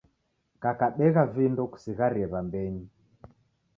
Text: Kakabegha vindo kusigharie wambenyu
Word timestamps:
Kakabegha 0.61 1.23
vindo 1.35 1.63
kusigharie 1.71 2.27
wambenyu 2.31 2.85